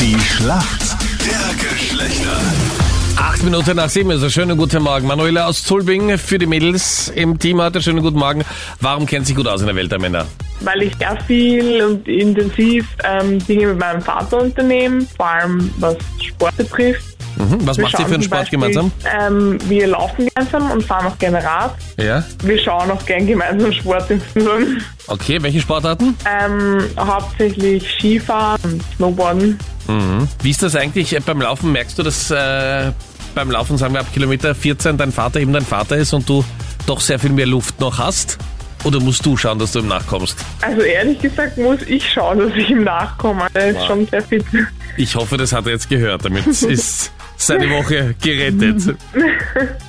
Die 0.00 0.18
Schlacht 0.20 0.96
der 1.26 1.70
Geschlechter. 1.70 2.40
Acht 3.16 3.42
Minuten 3.42 3.76
nach 3.76 3.88
sieben 3.88 4.10
ist 4.12 4.22
ein 4.22 4.30
schönen 4.30 4.56
guten 4.56 4.82
Morgen. 4.82 5.06
Manuela 5.08 5.46
aus 5.46 5.64
Zulbing 5.64 6.16
für 6.18 6.38
die 6.38 6.46
Mädels 6.46 7.08
im 7.08 7.38
Team 7.38 7.60
heute. 7.60 7.82
Schönen 7.82 8.02
guten 8.02 8.18
Morgen. 8.18 8.44
Warum 8.80 9.06
kennt 9.06 9.26
sich 9.26 9.34
gut 9.34 9.48
aus 9.48 9.60
in 9.60 9.66
der 9.66 9.74
Welt 9.74 9.90
der 9.90 9.98
Männer? 10.00 10.26
weil 10.60 10.82
ich 10.82 10.96
sehr 10.96 11.18
viel 11.26 11.82
und 11.82 12.08
intensiv 12.08 12.86
ähm, 13.04 13.44
Dinge 13.46 13.68
mit 13.68 13.78
meinem 13.78 14.02
Vater 14.02 14.42
unternehme, 14.42 15.02
vor 15.16 15.26
allem 15.26 15.70
was 15.78 15.96
Sport 16.20 16.56
betrifft. 16.56 17.17
Mhm. 17.38 17.66
Was 17.66 17.76
Wir 17.76 17.84
macht 17.84 17.98
ihr 17.98 18.06
für 18.06 18.14
einen 18.14 18.22
Sport 18.22 18.40
Beispiel, 18.40 18.58
gemeinsam? 18.58 18.92
Ähm, 19.20 19.58
wir 19.68 19.86
laufen 19.86 20.28
gemeinsam 20.28 20.70
und 20.70 20.84
fahren 20.84 21.06
auch 21.06 21.18
gerne 21.18 21.42
Rad. 21.42 21.74
Ja. 21.96 22.24
Wir 22.42 22.58
schauen 22.58 22.90
auch 22.90 23.04
gern 23.06 23.26
gemeinsam 23.26 23.72
Sport 23.72 24.10
im 24.10 24.20
Film. 24.20 24.80
Okay, 25.06 25.40
welche 25.40 25.60
Sportarten? 25.60 26.16
Ähm, 26.26 26.82
hauptsächlich 26.98 27.88
Skifahren 27.98 28.60
und 28.64 28.82
Snowboarden. 28.96 29.58
Wie 30.42 30.50
ist 30.50 30.62
das 30.62 30.76
eigentlich 30.76 31.14
äh, 31.16 31.20
beim 31.20 31.40
Laufen? 31.40 31.72
Merkst 31.72 31.98
du, 31.98 32.02
dass 32.02 32.30
äh, 32.30 32.92
beim 33.34 33.50
Laufen, 33.50 33.78
sagen 33.78 33.94
wir 33.94 34.00
ab 34.00 34.12
Kilometer 34.12 34.54
14, 34.54 34.98
dein 34.98 35.12
Vater 35.12 35.40
eben 35.40 35.52
dein 35.52 35.64
Vater 35.64 35.96
ist 35.96 36.12
und 36.12 36.28
du 36.28 36.44
doch 36.86 37.00
sehr 37.00 37.18
viel 37.18 37.30
mehr 37.30 37.46
Luft 37.46 37.80
noch 37.80 37.98
hast? 37.98 38.36
Oder 38.84 39.00
musst 39.00 39.24
du 39.26 39.36
schauen, 39.36 39.58
dass 39.58 39.72
du 39.72 39.80
ihm 39.80 39.88
nachkommst? 39.88 40.36
Also 40.60 40.82
ehrlich 40.82 41.20
gesagt 41.20 41.58
muss 41.58 41.82
ich 41.82 42.12
schauen, 42.12 42.38
dass 42.38 42.54
ich 42.54 42.70
ihm 42.70 42.84
nachkomme. 42.84 43.46
Er 43.54 43.70
ist 43.70 43.84
schon 43.86 44.06
sehr 44.06 44.22
fit. 44.22 44.44
Ich 44.96 45.16
hoffe, 45.16 45.36
das 45.36 45.52
hat 45.52 45.66
er 45.66 45.72
jetzt 45.72 45.88
gehört. 45.88 46.24
Damit 46.24 46.46
ist 46.62 47.12
seine 47.38 47.70
Woche 47.78 48.14
gerettet. 48.22 48.96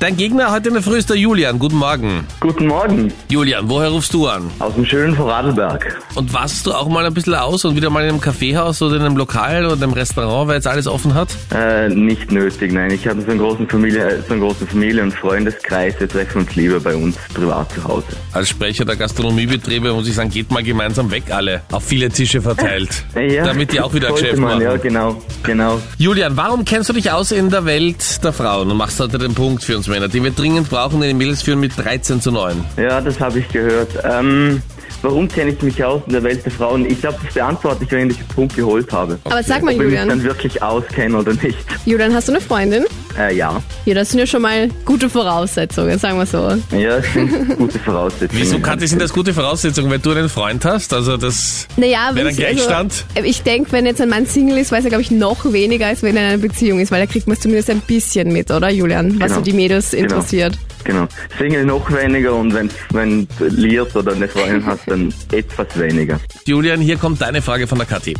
Dein 0.00 0.16
Gegner 0.16 0.52
heute 0.52 0.68
in 0.68 0.74
der 0.74 0.82
Früh 0.82 0.98
ist 0.98 1.10
der 1.10 1.16
Julian. 1.16 1.58
Guten 1.58 1.76
Morgen. 1.76 2.24
Guten 2.40 2.66
Morgen, 2.66 3.12
Julian, 3.28 3.68
woher 3.68 3.88
rufst 3.88 4.14
du 4.14 4.26
an? 4.28 4.50
aus 4.58 4.74
dem 4.74 4.84
schönen 4.84 5.14
Vorarlberg. 5.16 5.96
Und 6.14 6.32
warst 6.32 6.66
du 6.66 6.72
auch 6.72 6.88
mal 6.88 7.04
ein 7.06 7.14
bisschen 7.14 7.34
aus 7.34 7.64
und 7.64 7.74
wieder 7.76 7.90
mal 7.90 8.02
in 8.04 8.10
einem 8.10 8.20
Kaffeehaus 8.20 8.82
oder 8.82 8.96
in 8.96 9.02
einem 9.02 9.16
Lokal 9.16 9.64
oder 9.66 9.74
einem 9.82 9.92
Restaurant, 9.92 10.48
weil 10.48 10.56
jetzt 10.56 10.66
alles 10.66 10.86
offen 10.86 11.14
hat? 11.14 11.28
Äh, 11.54 11.88
nicht 11.88 12.30
nötig, 12.30 12.72
nein. 12.72 12.90
Ich 12.90 13.06
habe 13.06 13.20
so 13.22 13.30
einen 13.30 13.40
großen 13.40 13.68
Familie, 13.68 14.04
äh, 14.08 14.22
so 14.26 14.32
einen 14.32 14.42
großen 14.42 14.66
Familie- 14.68 15.02
und 15.02 15.12
Freundeskreis. 15.14 15.94
Wir 15.98 16.08
treffen 16.08 16.42
uns 16.42 16.54
lieber 16.54 16.80
bei 16.80 16.94
uns 16.94 17.16
privat 17.34 17.72
zu 17.72 17.84
Hause. 17.84 18.06
Als 18.32 18.48
Sprecher 18.50 18.84
der 18.84 18.96
Gastronomiebetriebe 18.96 19.92
muss 19.92 20.06
ich 20.08 20.14
sagen, 20.14 20.30
geht 20.30 20.50
mal 20.50 20.62
gemeinsam 20.62 21.10
weg 21.10 21.24
alle. 21.30 21.62
Auf 21.72 21.84
viele 21.84 22.08
Tische 22.10 22.42
verteilt. 22.42 22.90
Ja, 23.18 23.44
damit 23.44 23.72
die 23.72 23.80
auch 23.80 23.92
wieder 23.92 24.08
sollte 24.08 24.22
Geschäft 24.22 24.40
man, 24.40 24.52
machen. 24.52 24.62
Ja, 24.62 24.76
genau, 24.76 25.20
genau. 25.42 25.80
Julian, 25.98 26.36
warum 26.36 26.64
kennst 26.64 26.88
du 26.88 26.92
dich 26.92 27.10
aus 27.10 27.32
in 27.38 27.50
der 27.50 27.64
Welt 27.64 28.24
der 28.24 28.32
Frauen 28.32 28.68
und 28.68 28.76
machst 28.76 28.98
heute 28.98 29.16
den 29.16 29.32
Punkt 29.32 29.62
für 29.62 29.76
uns 29.76 29.86
Männer, 29.86 30.08
die 30.08 30.24
wir 30.24 30.32
dringend 30.32 30.68
brauchen, 30.68 31.00
den 31.00 31.10
die 31.10 31.14
Mädels 31.14 31.42
führen 31.42 31.60
mit 31.60 31.78
13 31.78 32.20
zu 32.20 32.32
9? 32.32 32.64
Ja, 32.76 33.00
das 33.00 33.20
habe 33.20 33.38
ich 33.38 33.48
gehört. 33.48 33.90
Ähm, 34.02 34.60
warum 35.02 35.28
kenne 35.28 35.52
ich 35.52 35.62
mich 35.62 35.82
aus 35.84 36.02
in 36.06 36.12
der 36.12 36.22
Welt 36.22 36.44
der 36.44 36.52
Frauen? 36.52 36.84
Ich 36.86 37.00
glaube, 37.00 37.18
das 37.24 37.34
beantworte 37.34 37.84
ich, 37.84 37.90
wenn 37.92 38.10
ich 38.10 38.16
den 38.18 38.26
Punkt 38.28 38.56
geholt 38.56 38.90
habe. 38.92 39.18
Aber 39.24 39.42
sag 39.42 39.62
mal, 39.62 39.74
Ob 39.74 39.80
ich 39.82 39.86
mich 39.88 39.94
dann 39.96 40.08
Julian, 40.08 40.22
wirklich 40.24 40.62
auskenne 40.62 41.16
oder 41.18 41.32
nicht. 41.34 41.58
Julian, 41.86 42.14
hast 42.14 42.28
du 42.28 42.32
eine 42.32 42.40
Freundin? 42.40 42.84
Äh, 43.18 43.34
ja. 43.36 43.62
Ja, 43.84 43.94
das 43.94 44.10
sind 44.10 44.20
ja 44.20 44.26
schon 44.26 44.42
mal 44.42 44.68
gute 44.84 45.08
Voraussetzungen, 45.10 45.98
sagen 45.98 46.18
wir 46.18 46.26
so. 46.26 46.48
Ja, 46.76 46.96
das 46.98 47.12
sind 47.12 47.56
gute 47.56 47.78
Voraussetzungen. 47.78 48.30
Wieso, 48.42 48.58
Kathi, 48.60 48.86
sind 48.86 49.00
das 49.02 49.12
gute 49.12 49.32
Voraussetzungen, 49.34 49.90
wenn 49.90 50.02
du 50.02 50.10
einen 50.12 50.28
Freund 50.28 50.64
hast? 50.64 50.92
Also 50.92 51.16
das 51.16 51.66
Naja, 51.76 52.10
Wäre 52.12 52.16
wenn 52.16 52.24
dann 52.24 52.32
ich- 52.32 52.36
Gleichstand? 52.38 53.04
Also, 53.14 53.28
ich 53.28 53.42
denke, 53.42 53.72
wenn 53.72 53.86
jetzt 53.86 54.00
ein 54.00 54.08
Mann 54.08 54.26
Single 54.26 54.58
ist, 54.58 54.70
weiß 54.72 54.84
er, 54.84 54.90
glaube 54.90 55.02
ich, 55.02 55.10
noch 55.10 55.52
weniger, 55.52 55.86
als 55.86 56.02
wenn 56.02 56.16
er 56.16 56.22
in 56.24 56.28
einer 56.34 56.38
Beziehung 56.42 56.80
ist, 56.80 56.90
weil 56.92 57.04
da 57.04 57.10
kriegt 57.10 57.26
man 57.26 57.34
es 57.36 57.40
zumindest 57.40 57.70
ein 57.70 57.80
bisschen 57.80 58.32
mit, 58.32 58.50
oder 58.50 58.70
Julian? 58.70 59.18
Was 59.20 59.28
Genau. 59.28 59.34
so 59.36 59.40
die 59.42 59.52
Mädels 59.52 59.92
interessiert. 59.92 60.58
Genau. 60.84 61.06
Single 61.36 61.64
noch 61.64 61.90
weniger 61.92 62.34
und 62.34 62.54
wenn 62.54 62.70
wenn 62.92 63.26
du 63.38 63.46
liiert 63.46 63.94
oder 63.96 64.12
eine 64.12 64.28
Freundin 64.28 64.64
hast, 64.66 64.87
dann 64.88 65.12
etwas 65.32 65.78
weniger. 65.78 66.20
Julian, 66.46 66.80
hier 66.80 66.96
kommt 66.96 67.20
deine 67.20 67.42
Frage 67.42 67.66
von 67.66 67.78
der 67.78 67.86
Kathi. 67.86 68.14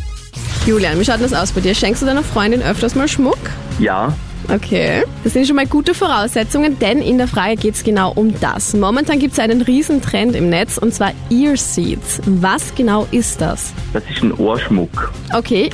Julian, 0.65 0.99
wie 0.99 1.05
schaut 1.05 1.21
das 1.21 1.33
aus 1.33 1.51
bei 1.51 1.61
dir? 1.61 1.73
Schenkst 1.73 2.01
du 2.01 2.05
deiner 2.05 2.23
Freundin 2.23 2.61
öfters 2.61 2.95
mal 2.95 3.07
Schmuck? 3.07 3.39
Ja, 3.79 4.13
Okay. 4.51 5.03
Das 5.23 5.33
sind 5.33 5.45
schon 5.45 5.55
mal 5.55 5.67
gute 5.67 5.93
Voraussetzungen, 5.93 6.79
denn 6.79 7.01
in 7.01 7.17
der 7.17 7.27
Frage 7.27 7.55
geht 7.55 7.75
es 7.75 7.83
genau 7.83 8.11
um 8.13 8.33
das. 8.39 8.73
Momentan 8.73 9.19
gibt 9.19 9.33
es 9.33 9.39
einen 9.39 9.61
riesen 9.61 10.01
Trend 10.01 10.35
im 10.35 10.49
Netz 10.49 10.77
und 10.77 10.93
zwar 10.93 11.11
Ear 11.29 11.55
Seeds. 11.55 12.19
Was 12.25 12.73
genau 12.73 13.07
ist 13.11 13.41
das? 13.41 13.73
das 13.93 14.03
ist 14.09 14.23
ein 14.23 14.33
Ohrschmuck. 14.33 15.11
Okay, 15.33 15.69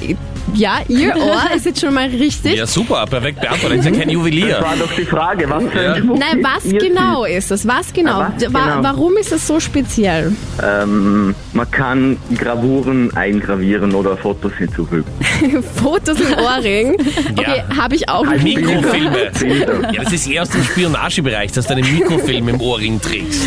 ja, 0.54 0.80
Ear 0.88 1.16
Ohr 1.22 1.42
ist 1.56 1.66
jetzt 1.66 1.82
schon 1.82 1.94
mal 1.94 2.08
richtig. 2.08 2.56
Ja, 2.58 2.66
super, 2.68 3.06
perfekt 3.06 3.42
beantwortet. 3.42 3.80
Ist 3.80 3.86
ja 3.86 3.92
kein 3.92 4.02
Das 4.04 4.12
Juwelier. 4.14 4.60
war 4.62 4.76
doch 4.78 4.92
die 4.96 5.06
Frage, 5.06 5.50
was 5.50 5.64
für 5.72 5.82
Ja. 5.84 5.94
ein 5.94 6.02
Schmuck 6.02 6.20
Nein, 6.20 6.44
was 6.44 6.66
Ihr 6.66 6.80
genau 6.80 7.26
ist 7.26 7.52
das? 7.52 7.68
Was 7.68 7.92
genau? 7.94 8.20
Ah, 8.22 8.34
was 8.38 8.54
Wa- 8.54 8.76
genau? 8.76 8.84
Warum 8.84 9.18
ist 9.18 9.32
es 9.32 9.46
so 9.48 9.60
speziell? 9.60 10.32
Ähm, 10.64 11.36
man 11.54 11.72
kann 11.72 12.18
Gravuren 12.38 13.16
eingravieren 13.16 13.94
oder 13.96 14.16
Fotos 14.18 14.54
hinzufügen. 14.58 15.06
Fotos 15.76 16.20
im 16.20 16.34
Ohrring. 16.38 16.96
Okay, 17.38 17.64
habe 17.76 17.96
ich 17.96 18.08
auch 18.08 18.26
nicht 18.26 18.44
Mikrofilme. 18.44 19.32
Bilder. 19.40 19.92
Ja, 19.94 20.04
das 20.04 20.14
ist 20.14 20.28
eher 20.28 20.44
aus 20.44 20.50
dem 20.50 20.64
Spionagebereich, 20.64 21.52
dass 21.52 21.68
du 21.68 21.74
einen 21.74 21.92
Mikrofilm 21.94 22.48
im 22.50 22.62
Ohrring 22.62 23.00
trägst. 23.02 23.42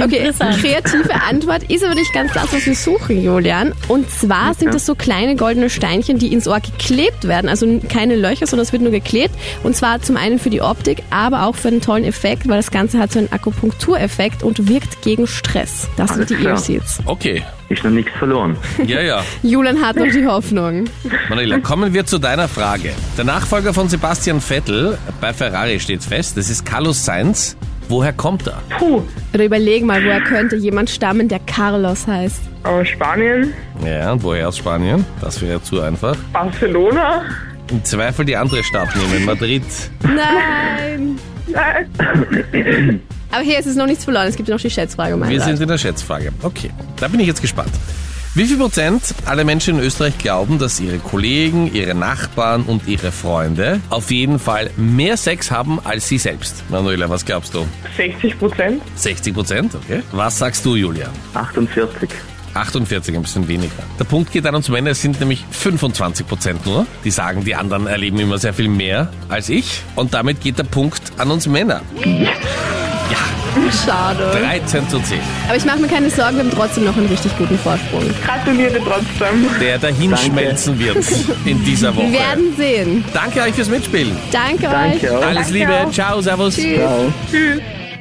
Okay, 0.00 0.30
kreative 0.60 1.14
Antwort 1.28 1.64
ist 1.64 1.84
aber 1.84 1.94
nicht 1.94 2.12
ganz 2.12 2.32
das, 2.32 2.52
was 2.52 2.64
wir 2.66 2.74
suchen, 2.74 3.22
Julian. 3.22 3.72
Und 3.88 4.08
zwar 4.10 4.54
sind 4.54 4.72
das 4.74 4.86
so 4.86 4.94
kleine 4.94 5.34
goldene 5.36 5.68
Steinchen, 5.70 6.18
die 6.18 6.32
ins 6.34 6.46
Ohr 6.48 6.60
geklebt 6.60 7.26
werden. 7.26 7.48
Also 7.48 7.80
keine 7.88 8.16
Löcher, 8.16 8.46
sondern 8.46 8.64
es 8.64 8.72
wird 8.72 8.82
nur 8.82 8.90
geklebt. 8.92 9.34
Und 9.62 9.74
zwar 9.76 10.02
zum 10.02 10.16
einen 10.16 10.38
für 10.38 10.50
die 10.50 10.60
Optik, 10.60 11.02
aber 11.10 11.44
auch 11.46 11.56
für 11.56 11.68
einen 11.68 11.80
tollen 11.80 12.04
Effekt, 12.04 12.48
weil 12.48 12.56
das 12.56 12.70
Ganze 12.70 12.98
hat 12.98 13.12
so 13.12 13.18
einen 13.18 13.32
Akupunktureffekt 13.32 14.42
und 14.42 14.68
wirkt 14.68 15.02
gegen 15.02 15.26
Stress. 15.26 15.88
Das 15.96 16.10
Alles 16.12 16.28
sind 16.28 16.38
die 16.38 16.42
klar. 16.42 16.54
Ear 16.54 16.60
Seeds. 16.60 16.98
Okay, 17.06 17.42
Ist 17.68 17.82
noch 17.84 17.90
nichts 17.90 18.12
verloren. 18.18 18.56
ja, 18.86 19.00
ja. 19.00 19.24
Julian 19.42 19.80
hat 19.80 19.96
noch 19.96 20.06
die 20.06 20.26
Hoffnung. 20.26 20.84
Manuela, 21.28 21.58
kommen 21.60 21.94
wir 21.94 22.04
zu 22.06 22.18
deiner 22.18 22.48
Frage. 22.48 22.92
Der 23.16 23.24
Nachfolger 23.24 23.72
von 23.72 23.88
Sebastian 23.88 24.40
Vettel, 24.40 24.98
bei 25.20 25.32
Ferrari 25.32 25.80
steht 25.80 26.02
fest, 26.02 26.36
das 26.36 26.50
ist 26.50 26.66
Carlos 26.66 27.04
Sainz. 27.04 27.56
Woher 27.88 28.12
kommt 28.12 28.46
er? 28.46 28.62
Puh, 28.78 29.02
Oder 29.34 29.44
überleg 29.44 29.84
mal, 29.84 30.02
woher 30.04 30.20
könnte 30.22 30.56
jemand 30.56 30.88
stammen, 30.90 31.28
der 31.28 31.38
Carlos 31.40 32.06
heißt. 32.06 32.40
aus 32.62 32.88
Spanien, 32.88 33.52
Ja, 33.84 34.12
und 34.12 34.22
woher 34.22 34.48
aus 34.48 34.56
Spanien? 34.58 35.04
Das 35.20 35.40
wäre 35.42 35.62
zu 35.62 35.80
einfach. 35.82 36.16
Barcelona. 36.32 37.22
Im 37.70 37.84
Zweifel 37.84 38.24
die 38.24 38.36
andere 38.36 38.62
Stadt 38.62 38.88
nehmen, 38.96 39.24
Madrid. 39.26 39.62
Nein! 40.02 41.18
Nein. 41.46 43.00
Aber 43.30 43.42
hier 43.42 43.58
ist 43.58 43.66
es 43.66 43.76
noch 43.76 43.86
nichts 43.86 44.04
verloren. 44.04 44.26
Es 44.28 44.36
gibt 44.36 44.48
ja 44.48 44.54
noch 44.54 44.62
die 44.62 44.70
Schätzfrage, 44.70 45.16
mein 45.16 45.28
Wir 45.28 45.38
Rat. 45.40 45.46
sind 45.48 45.60
in 45.60 45.68
der 45.68 45.78
Schätzfrage. 45.78 46.32
Okay, 46.42 46.70
da 46.98 47.08
bin 47.08 47.20
ich 47.20 47.26
jetzt 47.26 47.42
gespannt. 47.42 47.70
Wie 48.36 48.46
viel 48.46 48.56
Prozent 48.56 49.14
aller 49.26 49.44
Menschen 49.44 49.78
in 49.78 49.84
Österreich 49.84 50.18
glauben, 50.18 50.58
dass 50.58 50.80
ihre 50.80 50.98
Kollegen, 50.98 51.72
ihre 51.72 51.94
Nachbarn 51.94 52.64
und 52.64 52.88
ihre 52.88 53.12
Freunde 53.12 53.80
auf 53.90 54.10
jeden 54.10 54.40
Fall 54.40 54.70
mehr 54.76 55.16
Sex 55.16 55.52
haben 55.52 55.78
als 55.84 56.08
sie 56.08 56.18
selbst? 56.18 56.68
Manuela, 56.68 57.08
was 57.08 57.24
glaubst 57.24 57.54
du? 57.54 57.64
60 57.96 58.36
Prozent. 58.36 58.82
60 58.96 59.34
Prozent, 59.34 59.74
okay. 59.76 60.02
Was 60.10 60.36
sagst 60.36 60.64
du, 60.66 60.74
Julian? 60.74 61.10
48. 61.34 62.10
48, 62.54 63.14
ein 63.14 63.22
bisschen 63.22 63.46
weniger. 63.46 63.84
Der 64.00 64.04
Punkt 64.04 64.32
geht 64.32 64.44
an 64.46 64.56
uns 64.56 64.68
Männer, 64.68 64.90
es 64.90 65.00
sind 65.00 65.20
nämlich 65.20 65.44
25 65.52 66.26
Prozent 66.26 66.66
nur. 66.66 66.88
Die 67.04 67.12
sagen, 67.12 67.44
die 67.44 67.54
anderen 67.54 67.86
erleben 67.86 68.18
immer 68.18 68.38
sehr 68.38 68.52
viel 68.52 68.68
mehr 68.68 69.12
als 69.28 69.48
ich. 69.48 69.82
Und 69.94 70.12
damit 70.12 70.40
geht 70.40 70.58
der 70.58 70.64
Punkt 70.64 71.12
an 71.18 71.30
uns 71.30 71.46
Männer. 71.46 71.82
Schade. 73.84 74.30
13 74.40 74.88
zu 74.88 74.98
10. 75.00 75.18
Aber 75.48 75.56
ich 75.56 75.64
mache 75.64 75.78
mir 75.78 75.88
keine 75.88 76.10
Sorgen, 76.10 76.36
wir 76.36 76.44
haben 76.44 76.50
trotzdem 76.50 76.84
noch 76.84 76.96
einen 76.96 77.06
richtig 77.06 77.36
guten 77.38 77.58
Vorsprung. 77.58 78.02
Gratuliere 78.24 78.78
trotzdem. 78.84 79.48
Der 79.60 79.78
dahinschmelzen 79.78 80.78
wird 80.78 81.04
in 81.44 81.62
dieser 81.64 81.94
Woche. 81.94 82.06
Wir 82.06 82.18
werden 82.20 82.54
sehen. 82.56 83.04
Danke 83.12 83.40
euch 83.42 83.54
fürs 83.54 83.68
Mitspielen. 83.68 84.16
Danke, 84.32 84.62
Danke 84.62 85.06
euch. 85.06 85.10
auch. 85.10 85.22
Alles 85.26 85.36
Danke 85.44 85.52
Liebe. 85.52 85.72
auch. 85.72 85.90
Ciao, 85.90 86.20
servus. 86.20 86.54
Tschüss. 86.56 86.76
Ciao. 86.78 87.12
Tschüss. 87.30 87.83